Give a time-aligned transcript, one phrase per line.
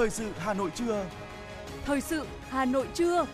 [0.00, 1.06] Thời sự Hà Nội trưa.
[1.84, 3.26] Thời sự Hà Nội trưa.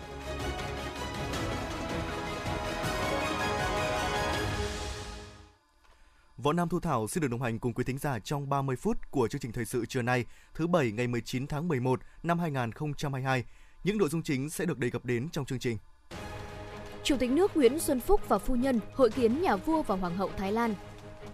[6.37, 9.11] Võ Nam Thu Thảo xin được đồng hành cùng quý thính giả trong 30 phút
[9.11, 13.45] của chương trình thời sự trưa nay, thứ bảy ngày 19 tháng 11 năm 2022.
[13.85, 15.79] Những nội dung chính sẽ được đề cập đến trong chương trình.
[17.05, 20.17] Chủ tịch nước Nguyễn Xuân Phúc và phu nhân hội kiến nhà vua và hoàng
[20.17, 20.75] hậu Thái Lan.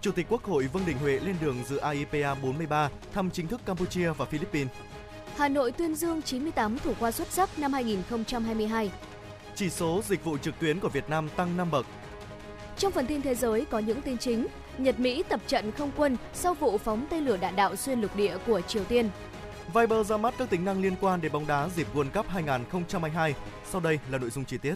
[0.01, 3.60] Chủ tịch Quốc hội Vương Đình Huệ lên đường dự AIPA 43 thăm chính thức
[3.66, 4.73] Campuchia và Philippines.
[5.36, 8.90] Hà Nội tuyên dương 98 thủ khoa xuất sắc năm 2022.
[9.54, 11.86] Chỉ số dịch vụ trực tuyến của Việt Nam tăng 5 bậc.
[12.78, 14.46] Trong phần tin thế giới có những tin chính,
[14.78, 18.16] Nhật Mỹ tập trận không quân sau vụ phóng tên lửa đạn đạo xuyên lục
[18.16, 19.10] địa của Triều Tiên.
[19.74, 23.34] Viber ra mắt các tính năng liên quan đến bóng đá dịp World Cup 2022.
[23.70, 24.74] Sau đây là nội dung chi tiết.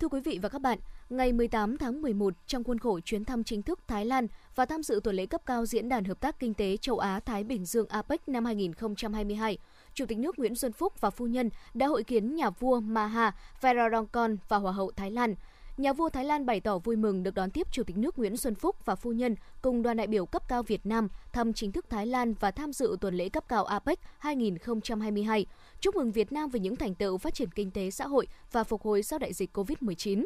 [0.00, 0.78] Thưa quý vị và các bạn,
[1.10, 4.82] ngày 18 tháng 11 trong khuôn khổ chuyến thăm chính thức Thái Lan và tham
[4.82, 7.88] dự tuần lễ cấp cao Diễn đàn Hợp tác Kinh tế Châu Á-Thái Bình Dương
[7.88, 9.58] APEC năm 2022,
[9.94, 13.32] Chủ tịch nước Nguyễn Xuân Phúc và phu nhân đã hội kiến nhà vua Maha
[13.60, 15.34] Vajiralongkorn và Hoàng hậu Thái Lan–
[15.76, 18.36] Nhà vua Thái Lan bày tỏ vui mừng được đón tiếp Chủ tịch nước Nguyễn
[18.36, 21.72] Xuân Phúc và phu nhân cùng đoàn đại biểu cấp cao Việt Nam thăm chính
[21.72, 25.46] thức Thái Lan và tham dự tuần lễ cấp cao APEC 2022.
[25.80, 28.64] Chúc mừng Việt Nam về những thành tựu phát triển kinh tế xã hội và
[28.64, 30.24] phục hồi sau đại dịch COVID-19.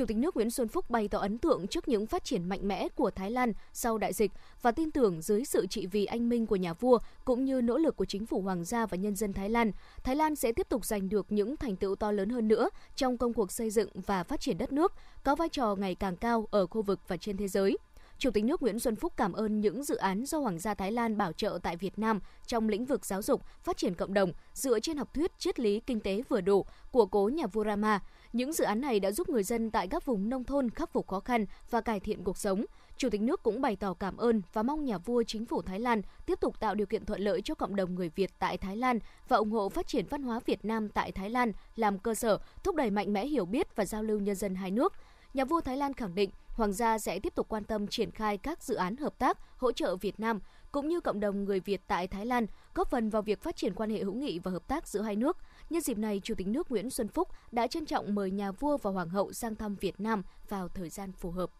[0.00, 2.68] Chủ tịch nước Nguyễn Xuân Phúc bày tỏ ấn tượng trước những phát triển mạnh
[2.68, 6.28] mẽ của Thái Lan sau đại dịch và tin tưởng dưới sự trị vì anh
[6.28, 9.16] minh của nhà vua cũng như nỗ lực của chính phủ hoàng gia và nhân
[9.16, 9.72] dân Thái Lan,
[10.04, 13.18] Thái Lan sẽ tiếp tục giành được những thành tựu to lớn hơn nữa trong
[13.18, 14.92] công cuộc xây dựng và phát triển đất nước,
[15.24, 17.76] có vai trò ngày càng cao ở khu vực và trên thế giới.
[18.20, 20.92] Chủ tịch nước Nguyễn Xuân Phúc cảm ơn những dự án do Hoàng gia Thái
[20.92, 24.32] Lan bảo trợ tại Việt Nam trong lĩnh vực giáo dục, phát triển cộng đồng
[24.52, 28.00] dựa trên học thuyết triết lý kinh tế vừa đủ của cố nhà vua Rama.
[28.32, 31.08] Những dự án này đã giúp người dân tại các vùng nông thôn khắc phục
[31.08, 32.64] khó khăn và cải thiện cuộc sống.
[32.96, 35.80] Chủ tịch nước cũng bày tỏ cảm ơn và mong nhà vua chính phủ Thái
[35.80, 38.76] Lan tiếp tục tạo điều kiện thuận lợi cho cộng đồng người Việt tại Thái
[38.76, 38.98] Lan
[39.28, 42.38] và ủng hộ phát triển văn hóa Việt Nam tại Thái Lan làm cơ sở
[42.62, 44.92] thúc đẩy mạnh mẽ hiểu biết và giao lưu nhân dân hai nước.
[45.34, 48.38] Nhà vua Thái Lan khẳng định Hoàng gia sẽ tiếp tục quan tâm triển khai
[48.38, 50.40] các dự án hợp tác, hỗ trợ Việt Nam
[50.72, 53.74] cũng như cộng đồng người Việt tại Thái Lan, góp phần vào việc phát triển
[53.74, 55.36] quan hệ hữu nghị và hợp tác giữa hai nước.
[55.70, 58.76] Nhân dịp này, Chủ tịch nước Nguyễn Xuân Phúc đã trân trọng mời nhà vua
[58.76, 61.50] và hoàng hậu sang thăm Việt Nam vào thời gian phù hợp.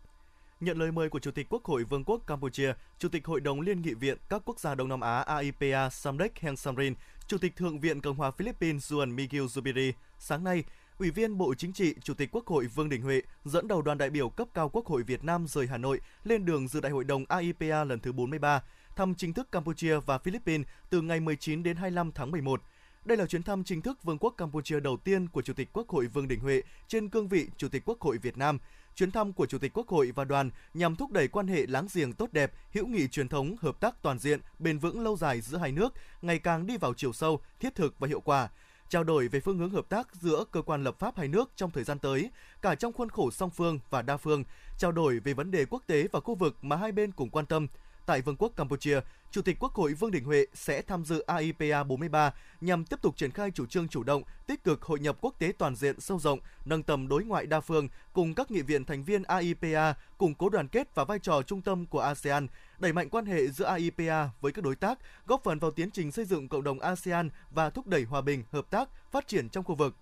[0.60, 3.60] Nhận lời mời của Chủ tịch Quốc hội Vương quốc Campuchia, Chủ tịch Hội đồng
[3.60, 6.94] Liên nghị viện các quốc gia Đông Nam Á AIPA Samdech Heng Samrin,
[7.26, 10.64] Chủ tịch Thượng viện Cộng hòa Philippines Juan Miguel Zubiri, sáng nay,
[11.00, 13.98] Ủy viên Bộ Chính trị, Chủ tịch Quốc hội Vương Đình Huệ dẫn đầu đoàn
[13.98, 16.92] đại biểu cấp cao Quốc hội Việt Nam rời Hà Nội lên đường dự Đại
[16.92, 18.62] hội đồng AIPA lần thứ 43,
[18.96, 22.62] thăm chính thức Campuchia và Philippines từ ngày 19 đến 25 tháng 11.
[23.04, 25.88] Đây là chuyến thăm chính thức Vương quốc Campuchia đầu tiên của Chủ tịch Quốc
[25.88, 28.58] hội Vương Đình Huệ trên cương vị Chủ tịch Quốc hội Việt Nam.
[28.94, 31.86] Chuyến thăm của Chủ tịch Quốc hội và đoàn nhằm thúc đẩy quan hệ láng
[31.94, 35.40] giềng tốt đẹp, hữu nghị truyền thống, hợp tác toàn diện, bền vững lâu dài
[35.40, 38.48] giữa hai nước, ngày càng đi vào chiều sâu, thiết thực và hiệu quả
[38.90, 41.70] trao đổi về phương hướng hợp tác giữa cơ quan lập pháp hai nước trong
[41.70, 42.30] thời gian tới,
[42.62, 44.44] cả trong khuôn khổ song phương và đa phương,
[44.78, 47.46] trao đổi về vấn đề quốc tế và khu vực mà hai bên cùng quan
[47.46, 47.66] tâm,
[48.10, 49.00] tại Vương quốc Campuchia,
[49.30, 53.16] Chủ tịch Quốc hội Vương Đình Huệ sẽ tham dự AIPA 43 nhằm tiếp tục
[53.16, 56.18] triển khai chủ trương chủ động, tích cực hội nhập quốc tế toàn diện sâu
[56.18, 60.34] rộng, nâng tầm đối ngoại đa phương cùng các nghị viện thành viên AIPA củng
[60.34, 62.46] cố đoàn kết và vai trò trung tâm của ASEAN,
[62.78, 66.12] đẩy mạnh quan hệ giữa AIPA với các đối tác, góp phần vào tiến trình
[66.12, 69.64] xây dựng cộng đồng ASEAN và thúc đẩy hòa bình, hợp tác, phát triển trong
[69.64, 69.96] khu vực.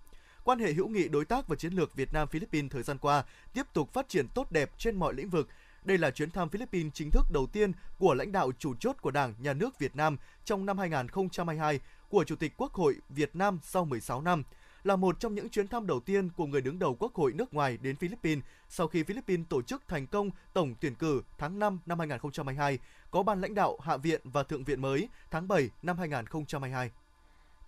[0.45, 3.25] Quan hệ hữu nghị đối tác và chiến lược Việt Nam Philippines thời gian qua
[3.55, 5.49] tiếp tục phát triển tốt đẹp trên mọi lĩnh vực,
[5.89, 9.11] đây là chuyến thăm Philippines chính thức đầu tiên của lãnh đạo chủ chốt của
[9.11, 13.59] Đảng, Nhà nước Việt Nam trong năm 2022 của Chủ tịch Quốc hội Việt Nam
[13.63, 14.43] sau 16 năm
[14.85, 17.55] là một trong những chuyến thăm đầu tiên của người đứng đầu Quốc hội nước
[17.55, 21.81] ngoài đến Philippines sau khi Philippines tổ chức thành công tổng tuyển cử tháng 5
[21.87, 22.79] năm 2022,
[23.11, 26.91] có ban lãnh đạo Hạ viện và Thượng viện mới tháng 7 năm 2022.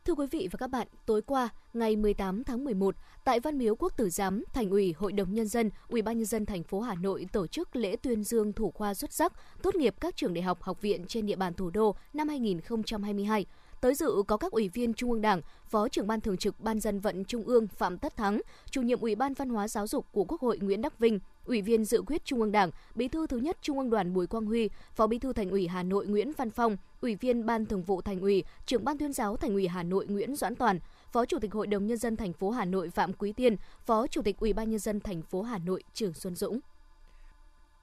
[0.04, 2.94] Thưa quý vị và các bạn, tối qua, ngày 18 tháng 11,
[3.24, 6.26] tại Văn Miếu Quốc Tử Giám, Thành ủy, Hội đồng nhân dân, Ủy ban nhân
[6.26, 9.32] dân thành phố Hà Nội tổ chức lễ tuyên dương thủ khoa xuất sắc
[9.62, 13.47] tốt nghiệp các trường đại học, học viện trên địa bàn thủ đô năm 2022.
[13.80, 16.80] Tới dự có các ủy viên Trung ương Đảng, Phó trưởng ban thường trực Ban
[16.80, 20.06] dân vận Trung ương Phạm Tất Thắng, chủ nhiệm Ủy ban Văn hóa Giáo dục
[20.12, 21.18] của Quốc hội Nguyễn Đắc Vinh,
[21.50, 24.26] Ủy viên dự quyết Trung ương Đảng, Bí thư thứ nhất Trung ương Đoàn Bùi
[24.26, 27.66] Quang Huy, Phó Bí thư Thành ủy Hà Nội Nguyễn Văn Phong, Ủy viên Ban
[27.66, 30.78] Thường vụ Thành ủy, Trưởng ban Tuyên giáo Thành ủy Hà Nội Nguyễn Doãn Toàn,
[31.12, 33.56] Phó Chủ tịch Hội đồng nhân dân thành phố Hà Nội Phạm Quý Tiên,
[33.86, 36.60] Phó Chủ tịch Ủy ban nhân dân thành phố Hà Nội Trường Xuân Dũng.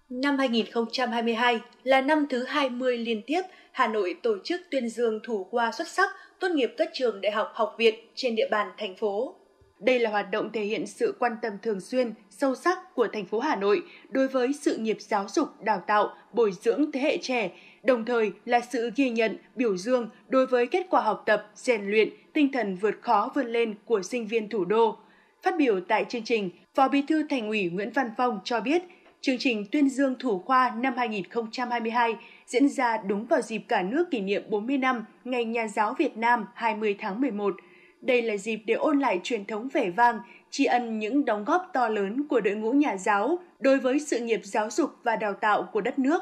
[0.09, 3.41] Năm 2022 là năm thứ 20 liên tiếp
[3.71, 6.09] Hà Nội tổ chức tuyên dương thủ khoa xuất sắc
[6.39, 9.35] tốt nghiệp các trường đại học học viện trên địa bàn thành phố.
[9.79, 13.25] Đây là hoạt động thể hiện sự quan tâm thường xuyên, sâu sắc của thành
[13.25, 17.18] phố Hà Nội đối với sự nghiệp giáo dục, đào tạo, bồi dưỡng thế hệ
[17.18, 17.51] trẻ,
[17.83, 21.89] đồng thời là sự ghi nhận, biểu dương đối với kết quả học tập, rèn
[21.89, 24.97] luyện, tinh thần vượt khó vươn lên của sinh viên thủ đô.
[25.44, 28.81] Phát biểu tại chương trình, Phó Bí thư Thành ủy Nguyễn Văn Phong cho biết,
[29.21, 32.15] chương trình tuyên dương thủ khoa năm 2022
[32.45, 36.18] diễn ra đúng vào dịp cả nước kỷ niệm 40 năm Ngày Nhà giáo Việt
[36.18, 37.56] Nam 20 tháng 11.
[38.07, 40.19] Đây là dịp để ôn lại truyền thống vẻ vang,
[40.50, 44.19] tri ân những đóng góp to lớn của đội ngũ nhà giáo đối với sự
[44.19, 46.21] nghiệp giáo dục và đào tạo của đất nước.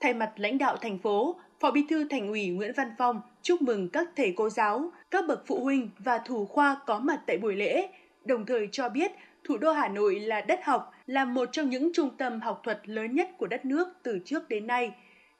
[0.00, 3.62] Thay mặt lãnh đạo thành phố, Phó Bí thư Thành ủy Nguyễn Văn Phong chúc
[3.62, 7.38] mừng các thầy cô giáo, các bậc phụ huynh và thủ khoa có mặt tại
[7.38, 7.88] buổi lễ,
[8.24, 9.12] đồng thời cho biết
[9.44, 12.88] thủ đô Hà Nội là đất học, là một trong những trung tâm học thuật
[12.88, 14.92] lớn nhất của đất nước từ trước đến nay.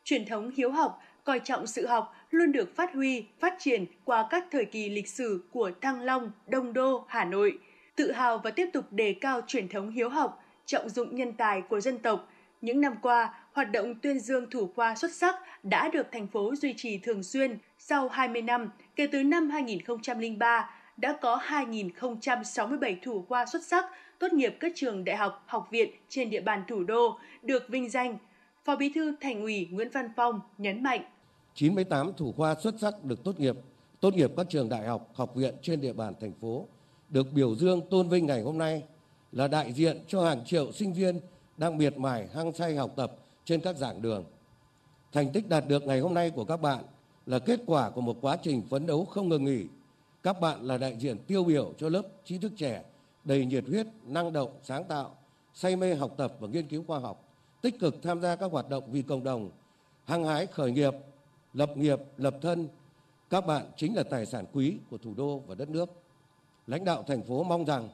[0.05, 4.27] Truyền thống hiếu học, coi trọng sự học luôn được phát huy, phát triển qua
[4.31, 7.59] các thời kỳ lịch sử của Thăng Long, Đông Đô, Hà Nội.
[7.97, 11.63] Tự hào và tiếp tục đề cao truyền thống hiếu học, trọng dụng nhân tài
[11.63, 12.29] của dân tộc.
[12.61, 16.55] Những năm qua, hoạt động tuyên dương thủ khoa xuất sắc đã được thành phố
[16.55, 17.59] duy trì thường xuyên.
[17.79, 23.85] Sau 20 năm, kể từ năm 2003, đã có 2.067 thủ khoa xuất sắc
[24.19, 27.91] tốt nghiệp các trường đại học, học viện trên địa bàn thủ đô được vinh
[27.91, 28.19] danh.
[28.65, 31.01] Phó Bí thư Thành ủy Nguyễn Văn Phong nhấn mạnh.
[31.55, 33.57] 98 thủ khoa xuất sắc được tốt nghiệp,
[34.01, 36.69] tốt nghiệp các trường đại học, học viện trên địa bàn thành phố
[37.09, 38.83] được biểu dương tôn vinh ngày hôm nay
[39.33, 41.21] là đại diện cho hàng triệu sinh viên
[41.57, 44.25] đang miệt mài hăng say học tập trên các giảng đường.
[45.13, 46.85] Thành tích đạt được ngày hôm nay của các bạn
[47.27, 49.65] là kết quả của một quá trình phấn đấu không ngừng nghỉ.
[50.23, 52.85] Các bạn là đại diện tiêu biểu cho lớp trí thức trẻ
[53.25, 55.17] đầy nhiệt huyết, năng động, sáng tạo,
[55.55, 57.29] say mê học tập và nghiên cứu khoa học,
[57.63, 59.51] tích cực tham gia các hoạt động vì cộng đồng,
[60.05, 60.95] hăng hái khởi nghiệp,
[61.55, 62.69] lập nghiệp, lập thân.
[63.31, 65.91] Các bạn chính là tài sản quý của thủ đô và đất nước.
[66.67, 67.89] Lãnh đạo thành phố mong rằng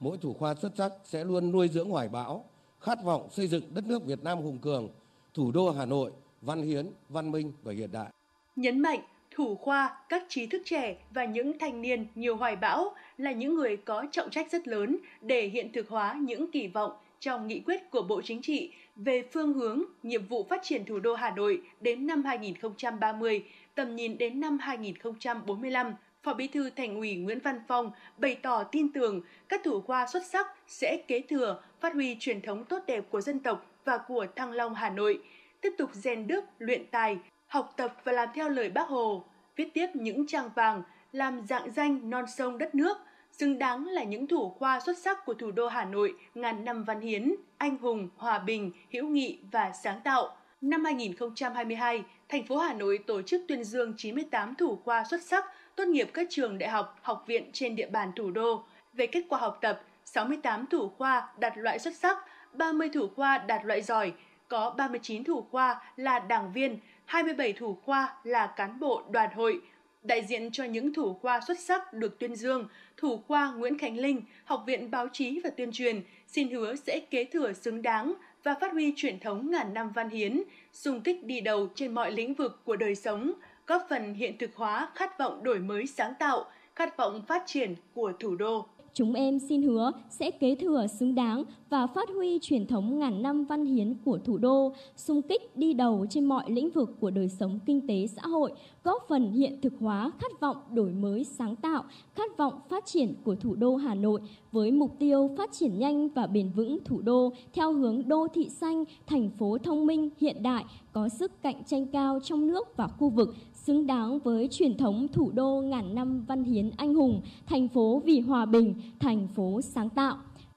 [0.00, 2.44] mỗi thủ khoa xuất sắc sẽ luôn nuôi dưỡng hoài bão,
[2.80, 4.88] khát vọng xây dựng đất nước Việt Nam hùng cường,
[5.34, 8.10] thủ đô Hà Nội văn hiến, văn minh và hiện đại.
[8.56, 12.94] Nhấn mạnh thủ khoa, các trí thức trẻ và những thanh niên nhiều hoài bão
[13.18, 16.92] là những người có trọng trách rất lớn để hiện thực hóa những kỳ vọng
[17.20, 20.98] trong nghị quyết của Bộ Chính trị về phương hướng, nhiệm vụ phát triển thủ
[20.98, 23.44] đô Hà Nội đến năm 2030,
[23.74, 25.94] tầm nhìn đến năm 2045.
[26.22, 30.06] Phó Bí thư Thành ủy Nguyễn Văn Phong bày tỏ tin tưởng các thủ khoa
[30.06, 33.98] xuất sắc sẽ kế thừa, phát huy truyền thống tốt đẹp của dân tộc và
[33.98, 35.22] của Thăng Long Hà Nội,
[35.60, 39.24] tiếp tục rèn đức, luyện tài, học tập và làm theo lời Bác Hồ,
[39.56, 40.82] viết tiếp những trang vàng,
[41.12, 42.96] làm dạng danh non sông đất nước,
[43.40, 46.84] xứng đáng là những thủ khoa xuất sắc của thủ đô Hà Nội ngàn năm
[46.84, 50.36] văn hiến, anh hùng, hòa bình, hữu nghị và sáng tạo.
[50.60, 55.44] Năm 2022, thành phố Hà Nội tổ chức tuyên dương 98 thủ khoa xuất sắc
[55.76, 58.64] tốt nghiệp các trường đại học, học viện trên địa bàn thủ đô.
[58.92, 62.18] Về kết quả học tập, 68 thủ khoa đạt loại xuất sắc,
[62.52, 64.12] 30 thủ khoa đạt loại giỏi,
[64.48, 69.60] có 39 thủ khoa là đảng viên, 27 thủ khoa là cán bộ đoàn hội.
[70.02, 73.98] Đại diện cho những thủ khoa xuất sắc được tuyên dương, thủ khoa Nguyễn Khánh
[73.98, 78.14] Linh, Học viện Báo chí và Tuyên truyền xin hứa sẽ kế thừa xứng đáng
[78.42, 80.42] và phát huy truyền thống ngàn năm văn hiến,
[80.72, 83.32] xung kích đi đầu trên mọi lĩnh vực của đời sống,
[83.66, 86.44] góp phần hiện thực hóa khát vọng đổi mới sáng tạo,
[86.74, 88.66] khát vọng phát triển của thủ đô.
[88.94, 93.22] Chúng em xin hứa sẽ kế thừa xứng đáng và phát huy truyền thống ngàn
[93.22, 97.10] năm văn hiến của thủ đô, xung kích đi đầu trên mọi lĩnh vực của
[97.10, 98.52] đời sống kinh tế xã hội,
[98.84, 101.84] góp phần hiện thực hóa khát vọng đổi mới sáng tạo,
[102.14, 104.20] khát vọng phát triển của thủ đô Hà Nội
[104.52, 108.48] với mục tiêu phát triển nhanh và bền vững thủ đô theo hướng đô thị
[108.48, 112.88] xanh, thành phố thông minh hiện đại, có sức cạnh tranh cao trong nước và
[112.88, 117.22] khu vực, xứng đáng với truyền thống thủ đô ngàn năm văn hiến anh hùng,
[117.46, 120.16] thành phố vì hòa bình, thành phố sáng tạo.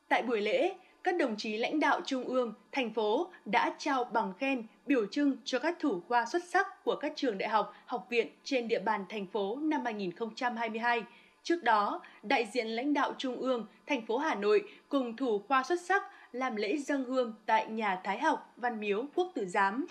[0.10, 4.34] Tại buổi lễ, các đồng chí lãnh đạo trung ương, thành phố đã trao bằng
[4.38, 8.08] khen, biểu trưng cho các thủ khoa xuất sắc của các trường đại học, học
[8.10, 11.04] viện trên địa bàn thành phố năm 2022.
[11.44, 15.64] Trước đó, đại diện lãnh đạo trung ương, thành phố Hà Nội cùng thủ khoa
[15.64, 19.86] xuất sắc làm lễ dân hương tại nhà Thái học Văn Miếu Quốc Tử Giám.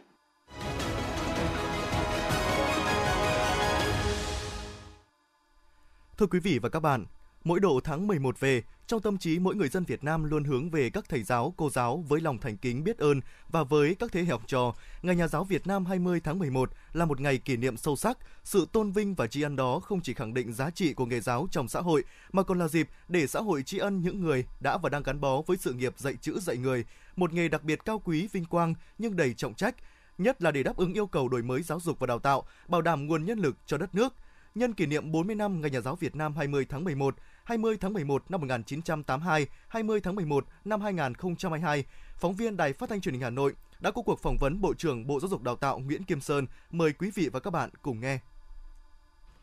[6.19, 7.07] Thưa quý vị và các bạn,
[7.45, 10.71] mỗi độ tháng 11 về, trong tâm trí mỗi người dân Việt Nam luôn hướng
[10.71, 14.13] về các thầy giáo, cô giáo với lòng thành kính biết ơn và với các
[14.13, 17.39] thế hệ học trò, Ngày Nhà giáo Việt Nam 20 tháng 11 là một ngày
[17.39, 18.19] kỷ niệm sâu sắc.
[18.45, 21.21] Sự tôn vinh và tri ân đó không chỉ khẳng định giá trị của nghề
[21.21, 24.45] giáo trong xã hội, mà còn là dịp để xã hội tri ân những người
[24.61, 26.85] đã và đang gắn bó với sự nghiệp dạy chữ dạy người,
[27.17, 29.75] một nghề đặc biệt cao quý vinh quang nhưng đầy trọng trách,
[30.19, 32.83] nhất là để đáp ứng yêu cầu đổi mới giáo dục và đào tạo, bảo
[32.83, 34.15] đảm nguồn nhân lực cho đất nước–
[34.55, 37.93] nhân kỷ niệm 40 năm Ngày Nhà giáo Việt Nam 20 tháng 11, 20 tháng
[37.93, 41.85] 11 năm 1982, 20 tháng 11 năm 2022,
[42.17, 44.75] phóng viên Đài Phát thanh Truyền hình Hà Nội đã có cuộc phỏng vấn Bộ
[44.75, 46.47] trưởng Bộ Giáo dục Đào tạo Nguyễn Kim Sơn.
[46.71, 48.19] Mời quý vị và các bạn cùng nghe.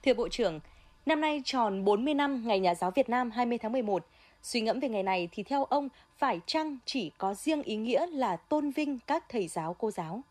[0.03, 0.59] Thưa Bộ trưởng,
[1.05, 4.05] năm nay tròn 40 năm Ngày Nhà giáo Việt Nam 20 tháng 11.
[4.43, 8.05] Suy ngẫm về ngày này thì theo ông phải chăng chỉ có riêng ý nghĩa
[8.07, 10.21] là tôn vinh các thầy giáo cô giáo?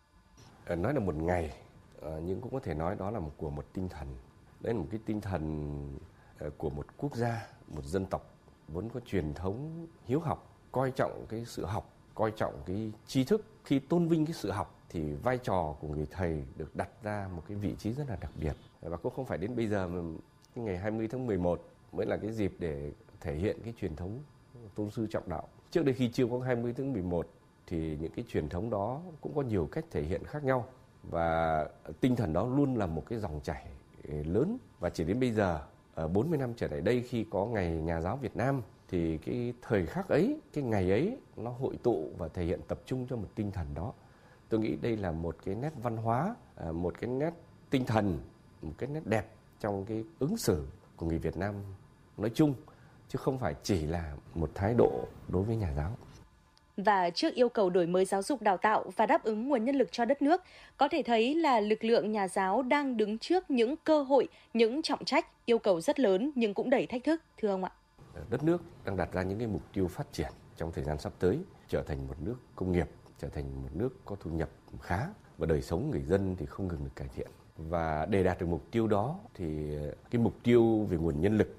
[0.66, 1.50] Ờ, nói là một ngày
[2.00, 4.08] ờ, nhưng cũng có thể nói đó là một của một tinh thần.
[4.60, 5.98] Đấy là một cái tinh thần
[6.38, 8.34] ờ, của một quốc gia, một dân tộc
[8.68, 13.24] vốn có truyền thống hiếu học, coi trọng cái sự học, coi trọng cái tri
[13.24, 13.44] thức.
[13.64, 17.28] Khi tôn vinh cái sự học thì vai trò của người thầy được đặt ra
[17.36, 19.88] một cái vị trí rất là đặc biệt và cũng không phải đến bây giờ
[19.88, 20.18] mà
[20.54, 24.18] ngày 20 tháng 11 mới là cái dịp để thể hiện cái truyền thống
[24.74, 25.48] tôn sư trọng đạo.
[25.70, 27.28] Trước đây khi chưa có 20 tháng 11
[27.66, 30.66] thì những cái truyền thống đó cũng có nhiều cách thể hiện khác nhau
[31.02, 31.66] và
[32.00, 33.66] tinh thần đó luôn là một cái dòng chảy
[34.08, 35.60] ờ, lớn và chỉ đến bây giờ
[35.98, 39.52] Ờ, 40 năm trở lại đây khi có ngày nhà giáo Việt Nam thì cái
[39.62, 43.16] thời khắc ấy, cái ngày ấy nó hội tụ và thể hiện tập trung cho
[43.16, 43.92] một tinh thần đó.
[44.48, 47.30] Tôi nghĩ đây là một cái nét văn hóa, ờ, một cái nét
[47.70, 48.20] tinh thần,
[48.62, 49.26] một cái nét đẹp
[49.60, 51.54] trong cái ứng xử của người Việt Nam
[52.16, 52.54] nói chung
[53.08, 55.96] chứ không phải chỉ là một thái độ đối với nhà giáo.
[56.84, 59.76] Và trước yêu cầu đổi mới giáo dục đào tạo và đáp ứng nguồn nhân
[59.76, 60.42] lực cho đất nước,
[60.76, 64.82] có thể thấy là lực lượng nhà giáo đang đứng trước những cơ hội, những
[64.82, 67.72] trọng trách, yêu cầu rất lớn nhưng cũng đầy thách thức, thưa ông ạ.
[68.30, 71.12] Đất nước đang đặt ra những cái mục tiêu phát triển trong thời gian sắp
[71.18, 74.48] tới, trở thành một nước công nghiệp, trở thành một nước có thu nhập
[74.80, 75.06] khá
[75.38, 77.28] và đời sống người dân thì không ngừng được cải thiện.
[77.56, 79.46] Và để đạt được mục tiêu đó thì
[80.10, 81.56] cái mục tiêu về nguồn nhân lực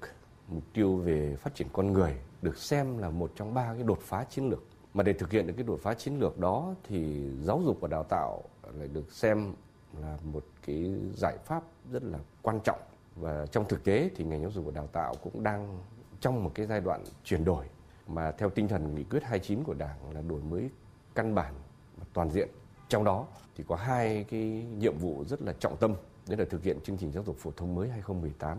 [0.48, 3.98] mục tiêu về phát triển con người được xem là một trong ba cái đột
[4.02, 4.62] phá chiến lược
[4.94, 7.88] mà để thực hiện được cái đột phá chiến lược đó thì giáo dục và
[7.88, 8.42] đào tạo
[8.78, 9.54] lại được xem
[10.00, 12.78] là một cái giải pháp rất là quan trọng.
[13.16, 15.78] Và trong thực tế thì ngành giáo dục và đào tạo cũng đang
[16.20, 17.66] trong một cái giai đoạn chuyển đổi.
[18.06, 20.70] Mà theo tinh thần nghị quyết 29 của Đảng là đổi mới
[21.14, 21.54] căn bản
[21.96, 22.48] và toàn diện.
[22.88, 25.94] Trong đó thì có hai cái nhiệm vụ rất là trọng tâm,
[26.28, 28.58] đấy là thực hiện chương trình giáo dục phổ thông mới 2018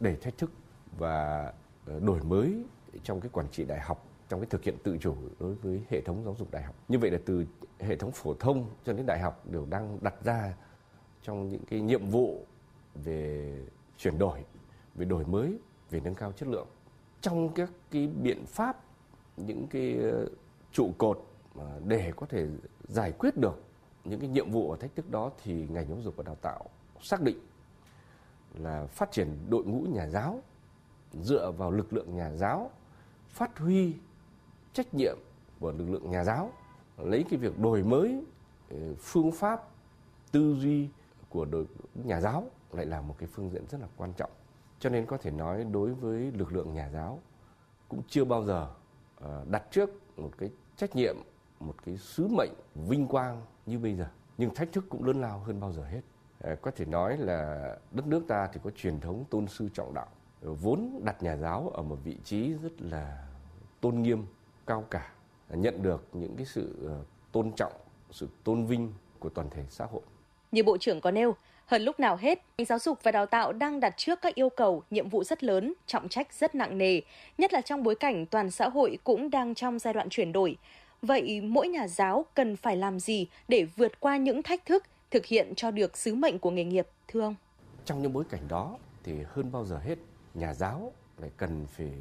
[0.00, 0.50] để thách thức
[0.98, 1.52] và
[1.86, 2.64] ờ, đổi mới
[3.02, 6.00] trong cái quản trị đại học trong cái thực hiện tự chủ đối với hệ
[6.00, 6.74] thống giáo dục đại học.
[6.88, 7.46] Như vậy là từ
[7.78, 10.54] hệ thống phổ thông cho đến đại học đều đang đặt ra
[11.22, 12.46] trong những cái nhiệm vụ
[12.94, 13.58] về
[13.98, 14.44] chuyển đổi,
[14.94, 15.58] về đổi mới,
[15.90, 16.68] về nâng cao chất lượng.
[17.20, 18.84] Trong các cái biện pháp,
[19.36, 20.28] những cái ờ,
[20.72, 21.26] trụ cột
[21.84, 22.46] để có thể
[22.88, 23.62] giải quyết được
[24.04, 26.64] những cái nhiệm vụ và thách thức đó thì ngành giáo dục và đào tạo
[27.02, 27.38] xác định
[28.54, 30.42] là phát triển đội ngũ nhà giáo
[31.12, 32.70] dựa vào lực lượng nhà giáo
[33.28, 33.94] phát huy
[34.74, 35.18] trách nhiệm
[35.60, 36.52] của lực lượng nhà giáo
[36.98, 38.24] lấy cái việc đổi mới
[38.70, 39.68] ờ, phương pháp
[40.32, 40.88] tư duy
[41.28, 44.30] của đội nhà giáo lại là một cái phương diện rất là quan trọng.
[44.78, 47.20] Cho nên có thể nói đối với lực lượng nhà giáo
[47.88, 48.68] cũng chưa bao giờ
[49.16, 51.16] ờ, đặt trước một cái trách nhiệm
[51.60, 54.06] một cái sứ mệnh vinh quang như bây giờ.
[54.38, 56.00] Nhưng thách thức cũng lớn lao hơn bao giờ hết.
[56.40, 59.94] Ờ, có thể nói là đất nước ta thì có truyền thống tôn sư trọng
[59.94, 60.08] đạo
[60.40, 63.28] vốn đặt nhà giáo ở một vị trí rất là
[63.80, 64.26] tôn nghiêm,
[64.66, 65.12] cao cả,
[65.50, 67.72] nhận được những cái sự ờ, tôn trọng,
[68.10, 70.02] sự tôn vinh của toàn thể xã hội.
[70.52, 71.34] Như Bộ trưởng có nêu,
[71.66, 74.48] hơn lúc nào hết, ngành giáo dục và đào tạo đang đặt trước các yêu
[74.50, 77.00] cầu, nhiệm vụ rất lớn, trọng trách rất nặng nề,
[77.38, 80.56] nhất là trong bối cảnh toàn xã hội cũng đang trong giai đoạn chuyển đổi.
[81.02, 85.26] Vậy mỗi nhà giáo cần phải làm gì để vượt qua những thách thức, thực
[85.26, 87.34] hiện cho được sứ mệnh của nghề nghiệp, thưa ông?
[87.84, 89.98] Trong những bối cảnh đó thì hơn bao giờ hết,
[90.34, 91.92] nhà giáo lại cần phải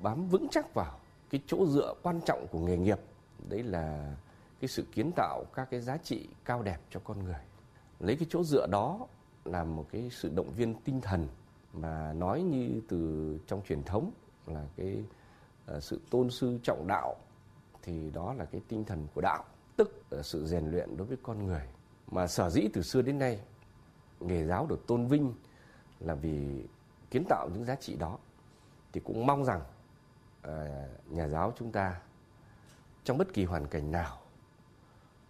[0.00, 3.00] bám vững chắc vào cái chỗ dựa quan trọng của nghề nghiệp
[3.48, 4.16] đấy là
[4.60, 7.40] cái sự kiến tạo các cái giá trị cao đẹp cho con người.
[8.00, 9.06] Lấy cái chỗ dựa đó
[9.44, 11.28] làm một cái sự động viên tinh thần
[11.72, 14.10] mà nói như từ trong truyền thống
[14.46, 15.02] là cái
[15.76, 17.16] uh, sự tôn sư trọng đạo
[17.82, 19.44] thì đó là cái tinh thần của đạo
[19.76, 21.62] tức là sự rèn luyện đối với con người.
[22.10, 23.40] Mà sở dĩ từ xưa đến nay
[24.20, 25.34] nghề giáo được tôn vinh
[26.00, 26.64] là vì
[27.10, 28.18] kiến tạo những giá trị đó
[28.92, 29.60] thì cũng mong rằng
[30.42, 32.00] Ờ, nhà giáo chúng ta
[33.04, 34.18] trong bất kỳ hoàn cảnh nào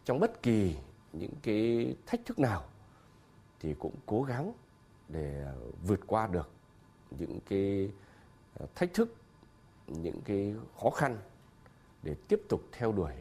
[0.04, 0.76] trong bất kỳ
[1.12, 2.64] những cái thách thức nào
[3.60, 4.52] thì cũng cố gắng
[5.08, 5.46] để
[5.82, 6.50] vượt qua được
[7.10, 7.90] những cái
[8.54, 9.14] ờ, thách thức
[9.86, 11.18] những cái khó khăn
[12.02, 13.12] để tiếp tục theo đuổi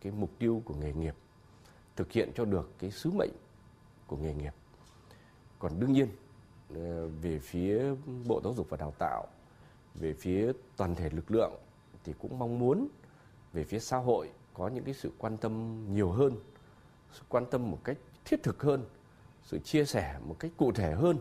[0.00, 1.14] cái mục tiêu của nghề nghiệp
[1.96, 3.32] thực hiện cho được cái sứ mệnh
[4.06, 4.52] của nghề nghiệp.
[5.58, 6.08] Còn đương nhiên
[6.74, 7.94] ờ, về phía
[8.26, 9.26] Bộ Giáo dục và Đào tạo,
[10.00, 11.52] về phía toàn thể lực lượng
[12.04, 12.88] thì cũng mong muốn
[13.52, 16.32] về phía xã hội có những cái sự quan tâm nhiều hơn,
[17.12, 18.84] sự quan tâm một cách thiết thực hơn,
[19.42, 21.18] sự chia sẻ một cách cụ thể hơn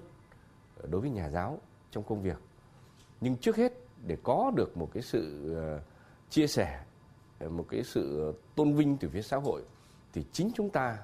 [0.89, 1.59] đối với nhà giáo
[1.91, 2.37] trong công việc.
[3.21, 3.73] Nhưng trước hết
[4.07, 5.81] để có được một cái sự ờ,
[6.29, 6.83] chia sẻ
[7.39, 9.63] ờ, một cái sự tôn vinh từ phía xã hội
[10.13, 10.97] thì chính chúng ta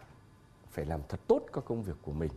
[0.72, 2.32] phải làm thật tốt các công việc của mình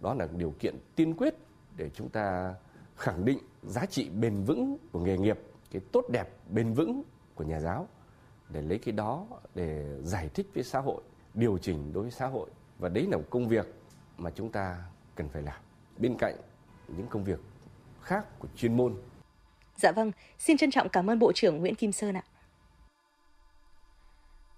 [0.00, 1.34] đó là điều kiện tiên quyết
[1.76, 2.54] để chúng ta
[2.96, 5.38] khẳng định giá trị bền vững của nghề nghiệp
[5.70, 7.02] cái tốt đẹp bền vững
[7.34, 7.88] của nhà giáo
[8.48, 11.02] để lấy cái đó để giải thích với xã hội
[11.34, 13.66] điều chỉnh đối với xã hội và đấy là một công việc
[14.16, 14.76] mà chúng ta
[15.14, 15.60] cần phải làm
[15.98, 16.36] bên cạnh
[16.88, 17.40] những công việc
[18.02, 18.94] khác của chuyên môn.
[19.76, 22.22] Dạ vâng, xin trân trọng cảm ơn Bộ trưởng Nguyễn Kim Sơn ạ.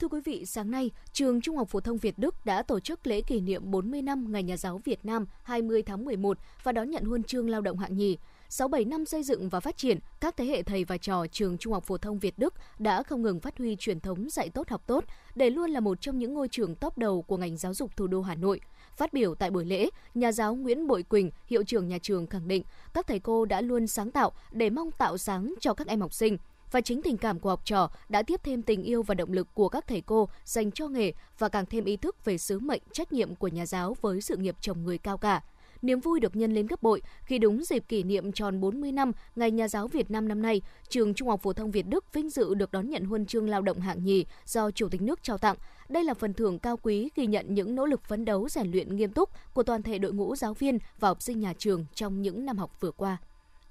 [0.00, 3.06] Thưa quý vị, sáng nay, trường Trung học phổ thông Việt Đức đã tổ chức
[3.06, 6.90] lễ kỷ niệm 40 năm Ngày Nhà giáo Việt Nam 20 tháng 11 và đón
[6.90, 8.16] nhận huân chương lao động hạng nhì.
[8.48, 11.72] 67 năm xây dựng và phát triển, các thế hệ thầy và trò trường Trung
[11.72, 14.82] học phổ thông Việt Đức đã không ngừng phát huy truyền thống dạy tốt học
[14.86, 17.96] tốt, để luôn là một trong những ngôi trường top đầu của ngành giáo dục
[17.96, 18.60] thủ đô Hà Nội.
[18.96, 22.48] Phát biểu tại buổi lễ, nhà giáo Nguyễn Bội Quỳnh, hiệu trưởng nhà trường khẳng
[22.48, 22.62] định
[22.94, 26.14] các thầy cô đã luôn sáng tạo để mong tạo sáng cho các em học
[26.14, 26.36] sinh
[26.70, 29.48] và chính tình cảm của học trò đã tiếp thêm tình yêu và động lực
[29.54, 32.82] của các thầy cô dành cho nghề và càng thêm ý thức về sứ mệnh
[32.92, 35.42] trách nhiệm của nhà giáo với sự nghiệp chồng người cao cả.
[35.82, 39.12] Niềm vui được nhân lên gấp bội khi đúng dịp kỷ niệm tròn 40 năm
[39.36, 42.30] Ngày Nhà giáo Việt Nam năm nay, trường Trung học phổ thông Việt Đức vinh
[42.30, 45.38] dự được đón nhận huân chương lao động hạng nhì do Chủ tịch nước trao
[45.38, 45.56] tặng.
[45.88, 48.96] Đây là phần thưởng cao quý ghi nhận những nỗ lực phấn đấu rèn luyện
[48.96, 52.22] nghiêm túc của toàn thể đội ngũ giáo viên và học sinh nhà trường trong
[52.22, 53.18] những năm học vừa qua.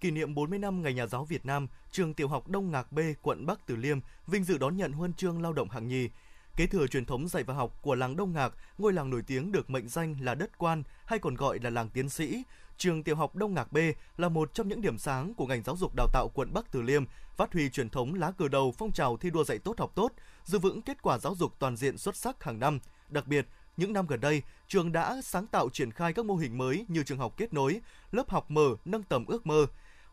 [0.02, 3.00] Kỷ niệm 40 năm Ngày Nhà giáo Việt Nam, trường tiểu học Đông Ngạc B,
[3.22, 6.10] quận Bắc Từ Liêm vinh dự đón nhận huân chương lao động hạng nhì.
[6.56, 9.52] Kế thừa truyền thống dạy và học của làng Đông Ngạc, ngôi làng nổi tiếng
[9.52, 12.44] được mệnh danh là đất quan hay còn gọi là làng tiến sĩ,
[12.78, 13.78] trường tiểu học Đông Ngạc B
[14.18, 16.82] là một trong những điểm sáng của ngành giáo dục đào tạo quận Bắc Từ
[16.82, 17.04] Liêm,
[17.36, 20.12] phát huy truyền thống lá cờ đầu phong trào thi đua dạy tốt học tốt,
[20.44, 22.80] giữ vững kết quả giáo dục toàn diện xuất sắc hàng năm.
[23.10, 26.58] Đặc biệt, những năm gần đây, trường đã sáng tạo triển khai các mô hình
[26.58, 29.66] mới như trường học kết nối, lớp học mở nâng tầm ước mơ,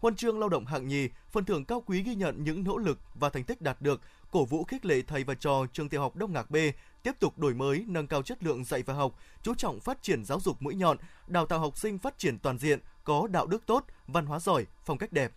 [0.04, 2.98] Huân chương lao động hạng nhì, phần thưởng cao quý ghi nhận những nỗ lực
[3.14, 6.16] và thành tích đạt được, cổ vũ khích lệ thầy và trò trường tiểu học
[6.16, 6.56] Đông Ngạc B
[7.02, 10.24] tiếp tục đổi mới, nâng cao chất lượng dạy và học, chú trọng phát triển
[10.24, 10.96] giáo dục mũi nhọn,
[11.26, 14.66] đào tạo học sinh phát triển toàn diện, có đạo đức tốt, văn hóa giỏi,
[14.84, 15.32] phong cách đẹp.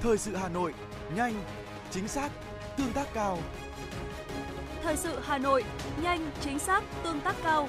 [0.00, 0.74] Thời sự Hà Nội,
[1.16, 1.44] nhanh,
[1.90, 2.32] chính xác,
[2.76, 3.38] tương tác cao.
[4.84, 5.64] Thời sự Hà Nội,
[6.02, 7.68] nhanh, chính xác, tương tác cao.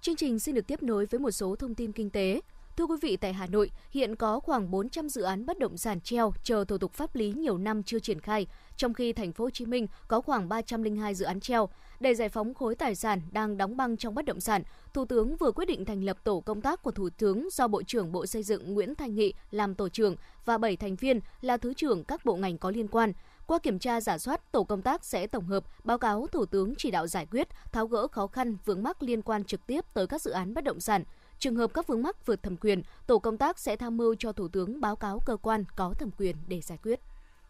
[0.00, 2.40] Chương trình xin được tiếp nối với một số thông tin kinh tế.
[2.76, 6.00] Thưa quý vị, tại Hà Nội, hiện có khoảng 400 dự án bất động sản
[6.00, 9.44] treo chờ thủ tục pháp lý nhiều năm chưa triển khai, trong khi thành phố
[9.44, 11.68] Hồ Chí Minh có khoảng 302 dự án treo.
[12.00, 14.62] Để giải phóng khối tài sản đang đóng băng trong bất động sản,
[14.94, 17.82] Thủ tướng vừa quyết định thành lập tổ công tác của Thủ tướng do Bộ
[17.82, 21.56] trưởng Bộ Xây dựng Nguyễn Thanh Nghị làm tổ trưởng và 7 thành viên là
[21.56, 23.12] thứ trưởng các bộ ngành có liên quan.
[23.46, 26.74] Qua kiểm tra giả soát, tổ công tác sẽ tổng hợp báo cáo Thủ tướng
[26.78, 30.06] chỉ đạo giải quyết, tháo gỡ khó khăn vướng mắc liên quan trực tiếp tới
[30.06, 31.04] các dự án bất động sản.
[31.40, 34.32] Trường hợp các vướng mắc vượt thẩm quyền, tổ công tác sẽ tham mưu cho
[34.32, 37.00] Thủ tướng báo cáo cơ quan có thẩm quyền để giải quyết.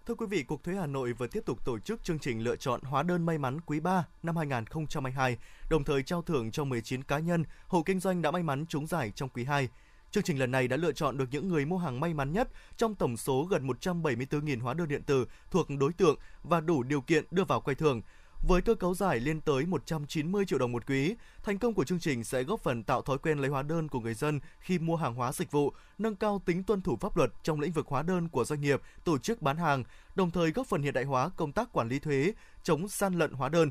[0.06, 2.56] Thưa quý vị, Cục Thuế Hà Nội vừa tiếp tục tổ chức chương trình lựa
[2.56, 5.36] chọn hóa đơn may mắn quý 3 năm 2022,
[5.70, 8.86] đồng thời trao thưởng cho 19 cá nhân, hộ kinh doanh đã may mắn trúng
[8.86, 9.68] giải trong quý 2.
[10.10, 12.48] Chương trình lần này đã lựa chọn được những người mua hàng may mắn nhất
[12.76, 17.00] trong tổng số gần 174.000 hóa đơn điện tử thuộc đối tượng và đủ điều
[17.00, 18.02] kiện đưa vào quay thưởng.
[18.42, 21.98] Với cơ cấu giải lên tới 190 triệu đồng một quý, thành công của chương
[21.98, 24.96] trình sẽ góp phần tạo thói quen lấy hóa đơn của người dân khi mua
[24.96, 28.02] hàng hóa dịch vụ, nâng cao tính tuân thủ pháp luật trong lĩnh vực hóa
[28.02, 31.30] đơn của doanh nghiệp, tổ chức bán hàng, đồng thời góp phần hiện đại hóa
[31.36, 33.70] công tác quản lý thuế, chống gian lận hóa đơn.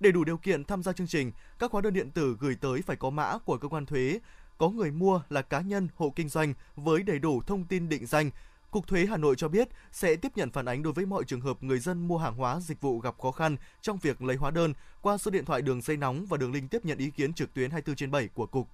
[0.00, 2.82] Để đủ điều kiện tham gia chương trình, các hóa đơn điện tử gửi tới
[2.82, 4.18] phải có mã của cơ quan thuế,
[4.58, 8.06] có người mua là cá nhân, hộ kinh doanh với đầy đủ thông tin định
[8.06, 8.30] danh.
[8.70, 11.40] Cục Thuế Hà Nội cho biết sẽ tiếp nhận phản ánh đối với mọi trường
[11.40, 14.50] hợp người dân mua hàng hóa dịch vụ gặp khó khăn trong việc lấy hóa
[14.50, 17.34] đơn qua số điện thoại đường dây nóng và đường link tiếp nhận ý kiến
[17.34, 18.68] trực tuyến 24 trên 7 của Cục.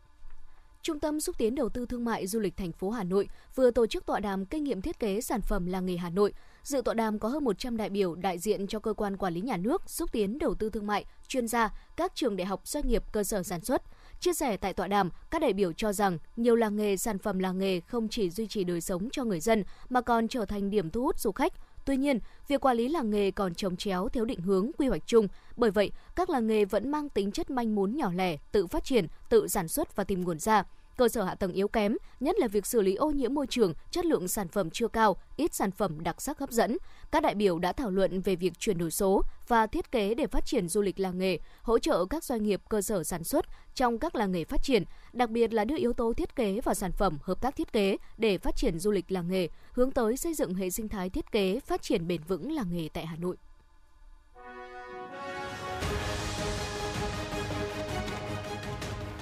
[0.83, 3.71] Trung tâm xúc tiến đầu tư thương mại du lịch thành phố Hà Nội vừa
[3.71, 6.33] tổ chức tọa đàm kinh nghiệm thiết kế sản phẩm làng nghề Hà Nội.
[6.63, 9.41] Dự tọa đàm có hơn 100 đại biểu đại diện cho cơ quan quản lý
[9.41, 12.89] nhà nước, xúc tiến đầu tư thương mại, chuyên gia, các trường đại học doanh
[12.89, 13.83] nghiệp cơ sở sản xuất.
[14.23, 17.39] Chia sẻ tại tọa đàm, các đại biểu cho rằng nhiều làng nghề, sản phẩm
[17.39, 20.71] làng nghề không chỉ duy trì đời sống cho người dân mà còn trở thành
[20.71, 21.53] điểm thu hút du khách.
[21.85, 25.07] Tuy nhiên, việc quản lý làng nghề còn trồng chéo thiếu định hướng quy hoạch
[25.07, 25.29] chung.
[25.57, 28.85] Bởi vậy, các làng nghề vẫn mang tính chất manh mún nhỏ lẻ, tự phát
[28.85, 30.65] triển, tự sản xuất và tìm nguồn ra
[30.97, 33.75] cơ sở hạ tầng yếu kém, nhất là việc xử lý ô nhiễm môi trường,
[33.91, 36.77] chất lượng sản phẩm chưa cao, ít sản phẩm đặc sắc hấp dẫn.
[37.13, 40.27] Các đại biểu đã thảo luận về việc chuyển đổi số và thiết kế để
[40.27, 43.47] phát triển du lịch làng nghề, hỗ trợ các doanh nghiệp cơ sở sản xuất
[43.75, 46.75] trong các làng nghề phát triển, đặc biệt là đưa yếu tố thiết kế vào
[46.75, 50.17] sản phẩm hợp tác thiết kế để phát triển du lịch làng nghề, hướng tới
[50.17, 53.17] xây dựng hệ sinh thái thiết kế phát triển bền vững làng nghề tại Hà
[53.17, 53.37] Nội.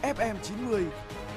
[0.02, 0.84] FM 90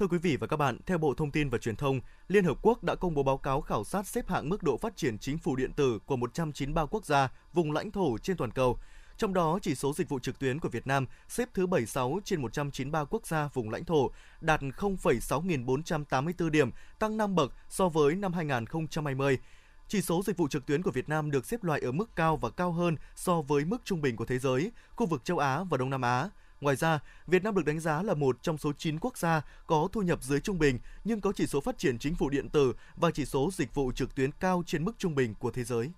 [0.00, 2.58] Thưa quý vị và các bạn, theo Bộ Thông tin và Truyền thông, Liên Hợp
[2.62, 5.38] Quốc đã công bố báo cáo khảo sát xếp hạng mức độ phát triển chính
[5.38, 8.78] phủ điện tử của 193 quốc gia, vùng lãnh thổ trên toàn cầu.
[9.18, 12.42] Trong đó, chỉ số dịch vụ trực tuyến của Việt Nam xếp thứ 76 trên
[12.42, 14.10] 193 quốc gia vùng lãnh thổ,
[14.40, 19.38] đạt 0,6484 điểm, tăng 5 bậc so với năm 2020.
[19.88, 22.36] Chỉ số dịch vụ trực tuyến của Việt Nam được xếp loại ở mức cao
[22.36, 25.62] và cao hơn so với mức trung bình của thế giới, khu vực châu Á
[25.70, 26.28] và Đông Nam Á.
[26.60, 29.88] Ngoài ra, Việt Nam được đánh giá là một trong số 9 quốc gia có
[29.92, 32.72] thu nhập dưới trung bình nhưng có chỉ số phát triển chính phủ điện tử
[32.96, 35.90] và chỉ số dịch vụ trực tuyến cao trên mức trung bình của thế giới.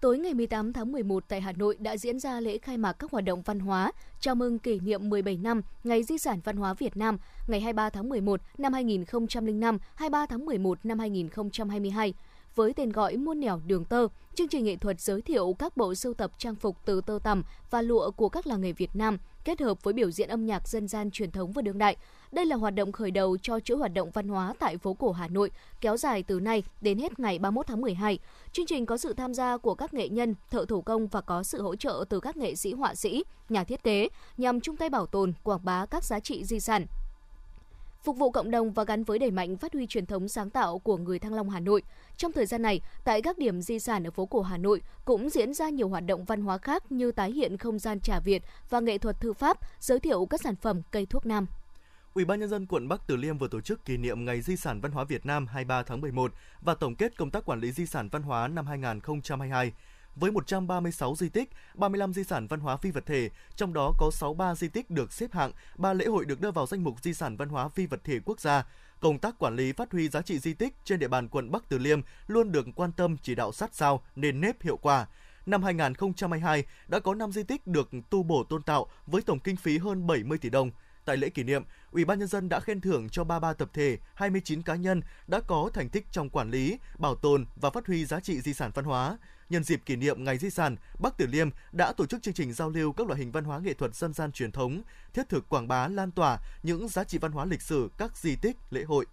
[0.00, 3.10] Tối ngày 18 tháng 11 tại Hà Nội đã diễn ra lễ khai mạc các
[3.12, 6.74] hoạt động văn hóa chào mừng kỷ niệm 17 năm Ngày Di sản Văn hóa
[6.74, 12.14] Việt Nam ngày 23 tháng 11 năm 2005, 23 tháng 11 năm 2022
[12.54, 14.08] với tên gọi Muôn nẻo đường tơ.
[14.34, 17.42] Chương trình nghệ thuật giới thiệu các bộ sưu tập trang phục từ tơ tằm
[17.70, 20.68] và lụa của các làng nghề Việt Nam, kết hợp với biểu diễn âm nhạc
[20.68, 21.96] dân gian truyền thống và đương đại.
[22.32, 25.12] Đây là hoạt động khởi đầu cho chuỗi hoạt động văn hóa tại phố cổ
[25.12, 28.18] Hà Nội, kéo dài từ nay đến hết ngày 31 tháng 12.
[28.52, 31.42] Chương trình có sự tham gia của các nghệ nhân, thợ thủ công và có
[31.42, 34.90] sự hỗ trợ từ các nghệ sĩ họa sĩ, nhà thiết kế nhằm chung tay
[34.90, 36.86] bảo tồn, quảng bá các giá trị di sản,
[38.08, 40.78] phục vụ cộng đồng và gắn với đẩy mạnh phát huy truyền thống sáng tạo
[40.78, 41.82] của người Thăng Long Hà Nội.
[42.16, 45.30] Trong thời gian này, tại các điểm di sản ở phố cổ Hà Nội cũng
[45.30, 48.42] diễn ra nhiều hoạt động văn hóa khác như tái hiện không gian trà Việt
[48.70, 51.46] và nghệ thuật thư pháp, giới thiệu các sản phẩm cây thuốc nam.
[52.14, 54.56] Ủy ban nhân dân quận Bắc Từ Liêm vừa tổ chức kỷ niệm Ngày Di
[54.56, 57.72] sản văn hóa Việt Nam 23 tháng 11 và tổng kết công tác quản lý
[57.72, 59.72] di sản văn hóa năm 2022
[60.18, 64.10] với 136 di tích, 35 di sản văn hóa phi vật thể, trong đó có
[64.12, 67.14] 63 di tích được xếp hạng, 3 lễ hội được đưa vào danh mục di
[67.14, 68.64] sản văn hóa phi vật thể quốc gia.
[69.00, 71.68] Công tác quản lý phát huy giá trị di tích trên địa bàn quận Bắc
[71.68, 75.06] Từ Liêm luôn được quan tâm chỉ đạo sát sao, nền nếp hiệu quả.
[75.46, 79.56] Năm 2022 đã có 5 di tích được tu bổ tôn tạo với tổng kinh
[79.56, 80.70] phí hơn 70 tỷ đồng.
[81.04, 83.98] Tại lễ kỷ niệm, Ủy ban nhân dân đã khen thưởng cho 33 tập thể,
[84.14, 88.04] 29 cá nhân đã có thành tích trong quản lý, bảo tồn và phát huy
[88.04, 89.18] giá trị di sản văn hóa.
[89.50, 92.52] Nhân dịp kỷ niệm Ngày Di sản, Bắc Từ Liêm đã tổ chức chương trình
[92.52, 94.82] giao lưu các loại hình văn hóa nghệ thuật dân gian truyền thống,
[95.14, 98.36] thiết thực quảng bá lan tỏa những giá trị văn hóa lịch sử các di
[98.36, 99.06] tích, lễ hội.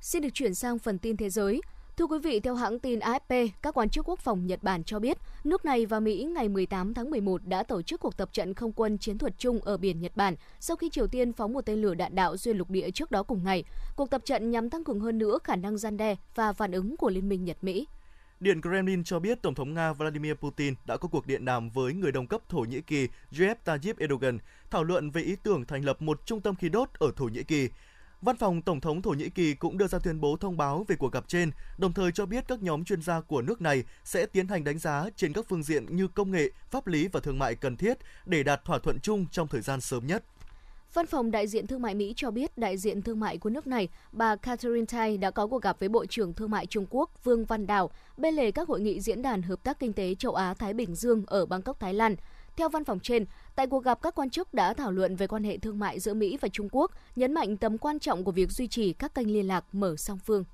[0.00, 1.60] Xin được chuyển sang phần tin thế giới.
[1.98, 4.98] Thưa quý vị, theo hãng tin AFP, các quan chức quốc phòng Nhật Bản cho
[4.98, 8.54] biết, nước này và Mỹ ngày 18 tháng 11 đã tổ chức cuộc tập trận
[8.54, 11.66] không quân chiến thuật chung ở biển Nhật Bản sau khi Triều Tiên phóng một
[11.66, 13.64] tên lửa đạn đạo xuyên lục địa trước đó cùng ngày.
[13.96, 16.96] Cuộc tập trận nhằm tăng cường hơn nữa khả năng gian đe và phản ứng
[16.96, 17.86] của Liên minh Nhật-Mỹ.
[18.40, 21.94] Điện Kremlin cho biết Tổng thống Nga Vladimir Putin đã có cuộc điện đàm với
[21.94, 24.38] người đồng cấp Thổ Nhĩ Kỳ Recep Tayyip Erdogan
[24.70, 27.42] thảo luận về ý tưởng thành lập một trung tâm khí đốt ở Thổ Nhĩ
[27.42, 27.68] Kỳ.
[28.22, 30.96] Văn phòng Tổng thống Thổ Nhĩ Kỳ cũng đưa ra tuyên bố thông báo về
[30.96, 34.26] cuộc gặp trên, đồng thời cho biết các nhóm chuyên gia của nước này sẽ
[34.26, 37.38] tiến hành đánh giá trên các phương diện như công nghệ, pháp lý và thương
[37.38, 40.24] mại cần thiết để đạt thỏa thuận chung trong thời gian sớm nhất.
[40.94, 43.66] Văn phòng đại diện thương mại Mỹ cho biết đại diện thương mại của nước
[43.66, 47.24] này, bà Catherine Tai đã có cuộc gặp với Bộ trưởng Thương mại Trung Quốc
[47.24, 50.34] Vương Văn Đào bên lề các hội nghị diễn đàn hợp tác kinh tế châu
[50.34, 52.16] Á Thái Bình Dương ở Bangkok, Thái Lan.
[52.58, 53.24] Theo văn phòng trên,
[53.56, 56.14] tại cuộc gặp các quan chức đã thảo luận về quan hệ thương mại giữa
[56.14, 59.32] Mỹ và Trung Quốc, nhấn mạnh tầm quan trọng của việc duy trì các kênh
[59.32, 60.44] liên lạc mở song phương.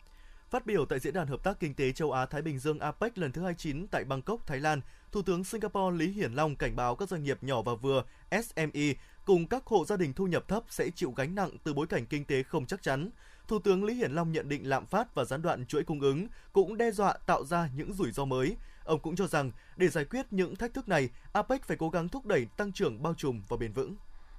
[0.51, 3.33] Phát biểu tại Diễn đàn Hợp tác Kinh tế Châu Á-Thái Bình Dương APEC lần
[3.33, 4.81] thứ 29 tại Bangkok, Thái Lan,
[5.13, 8.95] Thủ tướng Singapore Lý Hiển Long cảnh báo các doanh nghiệp nhỏ và vừa SME
[9.27, 12.07] cùng các hộ gia đình thu nhập thấp sẽ chịu gánh nặng từ bối cảnh
[12.07, 13.11] kinh tế không chắc chắn.
[13.49, 16.27] Thủ tướng Lý Hiển Long nhận định lạm phát và gián đoạn chuỗi cung ứng
[16.53, 18.57] cũng đe dọa tạo ra những rủi ro mới.
[18.85, 22.09] Ông cũng cho rằng để giải quyết những thách thức này, APEC phải cố gắng
[22.09, 23.95] thúc đẩy tăng trưởng bao trùm và bền vững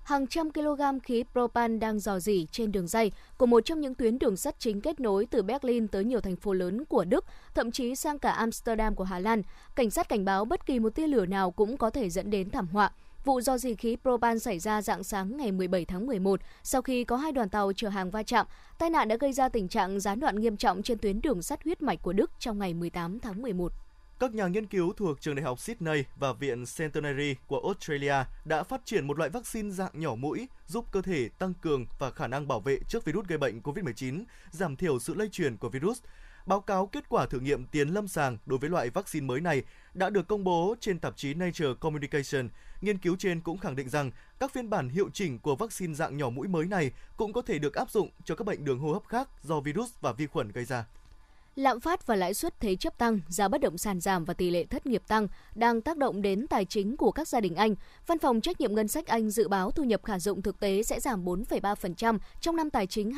[0.05, 3.95] hàng trăm kg khí propan đang dò dỉ trên đường dây của một trong những
[3.95, 7.25] tuyến đường sắt chính kết nối từ Berlin tới nhiều thành phố lớn của Đức,
[7.55, 9.41] thậm chí sang cả Amsterdam của Hà Lan.
[9.75, 12.49] Cảnh sát cảnh báo bất kỳ một tia lửa nào cũng có thể dẫn đến
[12.49, 12.91] thảm họa.
[13.25, 17.03] Vụ do dì khí propan xảy ra dạng sáng ngày 17 tháng 11 sau khi
[17.03, 18.45] có hai đoàn tàu chở hàng va chạm.
[18.79, 21.63] Tai nạn đã gây ra tình trạng gián đoạn nghiêm trọng trên tuyến đường sắt
[21.63, 23.71] huyết mạch của Đức trong ngày 18 tháng 11.
[24.19, 28.63] Các nhà nghiên cứu thuộc trường đại học Sydney và viện Centenary của Australia đã
[28.63, 32.27] phát triển một loại vaccine dạng nhỏ mũi giúp cơ thể tăng cường và khả
[32.27, 36.01] năng bảo vệ trước virus gây bệnh COVID-19, giảm thiểu sự lây truyền của virus.
[36.45, 39.63] Báo cáo kết quả thử nghiệm tiền lâm sàng đối với loại vaccine mới này
[39.93, 42.49] đã được công bố trên tạp chí Nature Communication.
[42.81, 46.17] Nghiên cứu trên cũng khẳng định rằng các phiên bản hiệu chỉnh của vaccine dạng
[46.17, 48.93] nhỏ mũi mới này cũng có thể được áp dụng cho các bệnh đường hô
[48.93, 50.85] hấp khác do virus và vi khuẩn gây ra.
[51.55, 54.49] Lạm phát và lãi suất thế chấp tăng, giá bất động sản giảm và tỷ
[54.49, 57.75] lệ thất nghiệp tăng đang tác động đến tài chính của các gia đình Anh.
[58.07, 60.83] Văn phòng trách nhiệm ngân sách Anh dự báo thu nhập khả dụng thực tế
[60.83, 63.11] sẽ giảm 4,3% trong năm tài chính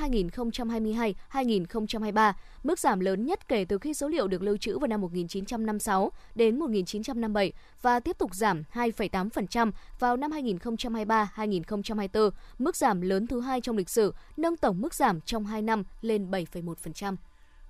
[1.32, 5.02] 2022-2023, mức giảm lớn nhất kể từ khi số liệu được lưu trữ vào năm
[5.02, 13.42] 1956 đến 1957 và tiếp tục giảm 2,8% vào năm 2023-2024, mức giảm lớn thứ
[13.42, 17.16] hai trong lịch sử, nâng tổng mức giảm trong 2 năm lên 7,1%.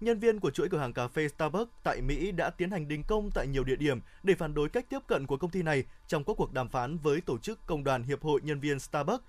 [0.01, 3.03] Nhân viên của chuỗi cửa hàng cà phê Starbucks tại Mỹ đã tiến hành đình
[3.07, 5.83] công tại nhiều địa điểm để phản đối cách tiếp cận của công ty này
[6.07, 9.23] trong các cuộc đàm phán với tổ chức Công đoàn Hiệp hội Nhân viên Starbucks.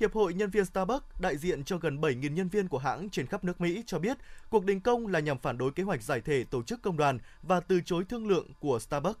[0.00, 3.26] Hiệp hội Nhân viên Starbucks, đại diện cho gần 7.000 nhân viên của hãng trên
[3.26, 4.18] khắp nước Mỹ cho biết
[4.50, 7.18] cuộc đình công là nhằm phản đối kế hoạch giải thể tổ chức công đoàn
[7.42, 9.20] và từ chối thương lượng của Starbucks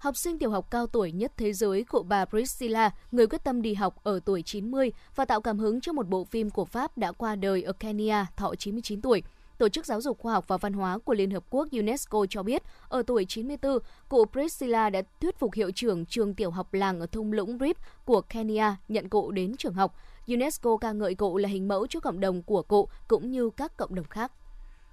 [0.00, 3.62] học sinh tiểu học cao tuổi nhất thế giới của bà Priscilla, người quyết tâm
[3.62, 6.98] đi học ở tuổi 90 và tạo cảm hứng cho một bộ phim của Pháp
[6.98, 9.22] đã qua đời ở Kenya, thọ 99 tuổi.
[9.60, 12.42] Tổ chức Giáo dục Khoa học và Văn hóa của Liên Hợp Quốc UNESCO cho
[12.42, 17.00] biết, ở tuổi 94, cụ Priscilla đã thuyết phục hiệu trưởng trường tiểu học làng
[17.00, 19.94] ở thung lũng Rip của Kenya nhận cụ đến trường học.
[20.26, 23.76] UNESCO ca ngợi cụ là hình mẫu cho cộng đồng của cụ cũng như các
[23.76, 24.32] cộng đồng khác.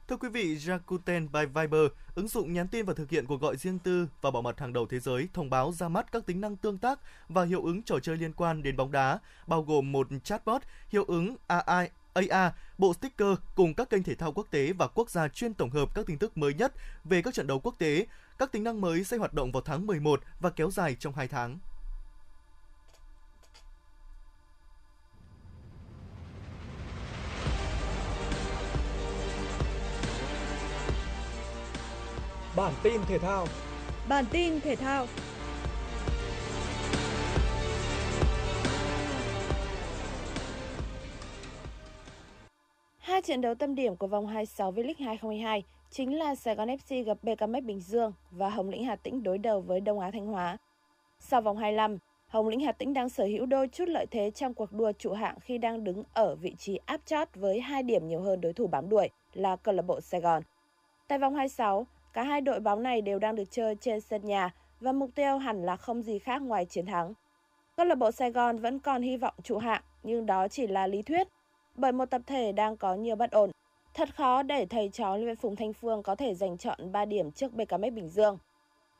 [0.08, 3.58] Thưa quý vị, Rakuten by Viber, ứng dụng nhắn tin và thực hiện cuộc gọi
[3.58, 6.42] riêng tư và bảo mật hàng đầu thế giới thông báo ra mắt các tính
[6.42, 7.00] năng tương tác
[7.30, 11.06] và hiệu ứng trò chơi liên quan đến bóng đá, bao gồm một chatbot, hiệu
[11.08, 15.28] ứng AI AA, bộ sticker cùng các kênh thể thao quốc tế và quốc gia
[15.28, 18.06] chuyên tổng hợp các tin tức mới nhất về các trận đấu quốc tế.
[18.38, 21.28] Các tính năng mới sẽ hoạt động vào tháng 11 và kéo dài trong 2
[21.28, 21.60] tháng.
[32.56, 33.48] Bản tin thể thao
[34.10, 35.08] Bản tin thể thao
[43.08, 47.04] Hai trận đấu tâm điểm của vòng 26 V-League 2022 chính là Sài Gòn FC
[47.04, 50.26] gặp BKM Bình Dương và Hồng Lĩnh Hà Tĩnh đối đầu với Đông Á Thanh
[50.26, 50.58] Hóa.
[51.20, 54.54] Sau vòng 25, Hồng Lĩnh Hà Tĩnh đang sở hữu đôi chút lợi thế trong
[54.54, 58.08] cuộc đua trụ hạng khi đang đứng ở vị trí áp chót với 2 điểm
[58.08, 60.44] nhiều hơn đối thủ bám đuổi là câu lạc bộ Sài Gòn.
[61.08, 64.54] Tại vòng 26, cả hai đội bóng này đều đang được chơi trên sân nhà
[64.80, 67.14] và mục tiêu hẳn là không gì khác ngoài chiến thắng.
[67.78, 70.88] Câu lạc bộ Sài Gòn vẫn còn hy vọng trụ hạng, nhưng đó chỉ là
[70.88, 71.28] lý thuyết
[71.78, 73.52] bởi một tập thể đang có nhiều bất ổn.
[73.94, 77.32] Thật khó để thầy trò Lê Phùng Thanh Phương có thể giành chọn 3 điểm
[77.32, 78.38] trước BKM Bình Dương.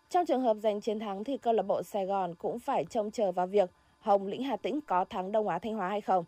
[0.10, 3.12] Trong trường hợp giành chiến thắng thì câu lạc bộ Sài Gòn cũng phải trông
[3.12, 6.26] chờ vào việc Hồng Lĩnh Hà Tĩnh có thắng Đông Á Thanh Hóa hay không.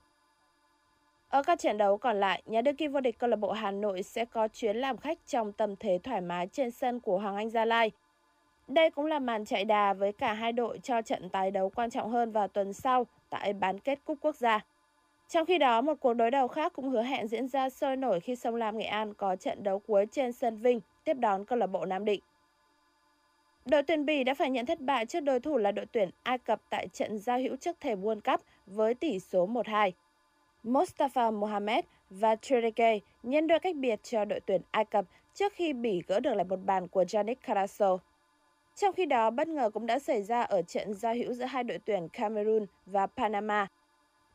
[1.29, 3.71] Ở các trận đấu còn lại, nhà đương kim vô địch câu lạc bộ Hà
[3.71, 7.35] Nội sẽ có chuyến làm khách trong tâm thế thoải mái trên sân của Hoàng
[7.35, 7.91] Anh Gia Lai.
[8.67, 11.89] Đây cũng là màn chạy đà với cả hai đội cho trận tái đấu quan
[11.89, 14.65] trọng hơn vào tuần sau tại bán kết Cúp Quốc gia.
[15.29, 18.19] Trong khi đó, một cuộc đối đầu khác cũng hứa hẹn diễn ra sôi nổi
[18.19, 21.59] khi Sông Lam Nghệ An có trận đấu cuối trên sân Vinh tiếp đón câu
[21.59, 22.21] lạc bộ Nam Định.
[23.65, 26.37] Đội tuyển Bỉ đã phải nhận thất bại trước đối thủ là đội tuyển Ai
[26.37, 29.91] Cập tại trận giao hữu trước thềm World Cup với tỷ số 1-2.
[30.63, 35.73] Mustafa Mohamed và Trezeguet nhân đôi cách biệt cho đội tuyển Ai Cập trước khi
[35.73, 37.97] Bỉ gỡ được lại một bàn của Yannick Carrasco.
[38.75, 41.63] Trong khi đó, bất ngờ cũng đã xảy ra ở trận giao hữu giữa hai
[41.63, 43.67] đội tuyển Cameroon và Panama–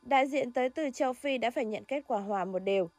[0.05, 2.90] đại diện tới từ châu Phi đã phải nhận kết quả hòa một đều.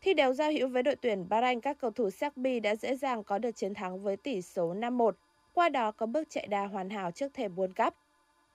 [0.00, 3.24] Thi đấu giao hữu với đội tuyển Bahrain, các cầu thủ Serbia đã dễ dàng
[3.24, 5.10] có được chiến thắng với tỷ số 5-1,
[5.54, 7.94] qua đó có bước chạy đà hoàn hảo trước thềm World Cup.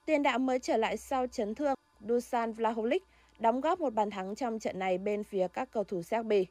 [0.06, 1.76] Tiền đạo mới trở lại sau chấn thương,
[2.08, 3.04] Dusan Vlahovic
[3.39, 6.44] đóng góp một bàn thắng trong trận này bên phía các cầu thủ Serbia.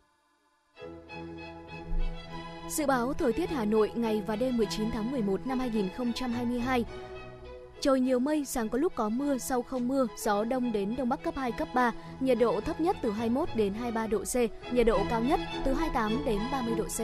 [2.68, 6.84] Dự báo thời tiết Hà Nội ngày và đêm 19 tháng 11 năm 2022
[7.80, 11.08] Trời nhiều mây, sáng có lúc có mưa, sau không mưa, gió đông đến đông
[11.08, 14.34] bắc cấp 2, cấp 3, nhiệt độ thấp nhất từ 21 đến 23 độ C,
[14.72, 16.98] nhiệt độ cao nhất từ 28 đến 30 độ C.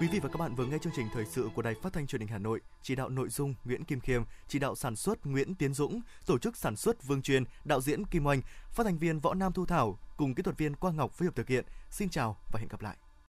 [0.00, 2.06] Quý vị và các bạn vừa nghe chương trình thời sự của Đài Phát thanh
[2.06, 5.26] Truyền hình Hà Nội, chỉ đạo nội dung Nguyễn Kim Khiêm, chỉ đạo sản xuất
[5.26, 8.40] Nguyễn Tiến Dũng, tổ chức sản xuất Vương Truyền, đạo diễn Kim Oanh,
[8.70, 11.36] phát thanh viên Võ Nam Thu Thảo cùng kỹ thuật viên Quang Ngọc phối hợp
[11.36, 11.64] thực hiện.
[11.90, 12.96] Xin chào và hẹn gặp lại.